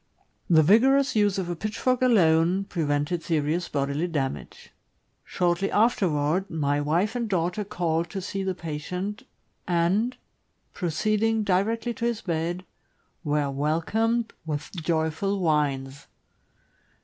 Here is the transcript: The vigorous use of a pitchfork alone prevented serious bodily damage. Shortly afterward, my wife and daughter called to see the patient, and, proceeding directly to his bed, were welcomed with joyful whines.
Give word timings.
The 0.49 0.63
vigorous 0.63 1.15
use 1.15 1.37
of 1.37 1.47
a 1.47 1.55
pitchfork 1.55 2.01
alone 2.01 2.63
prevented 2.63 3.21
serious 3.21 3.69
bodily 3.69 4.07
damage. 4.07 4.71
Shortly 5.23 5.69
afterward, 5.71 6.49
my 6.49 6.81
wife 6.81 7.15
and 7.15 7.29
daughter 7.29 7.63
called 7.63 8.09
to 8.09 8.19
see 8.19 8.41
the 8.41 8.55
patient, 8.55 9.21
and, 9.67 10.17
proceeding 10.73 11.43
directly 11.43 11.93
to 11.93 12.05
his 12.05 12.21
bed, 12.21 12.65
were 13.23 13.51
welcomed 13.51 14.33
with 14.43 14.71
joyful 14.71 15.39
whines. 15.39 16.07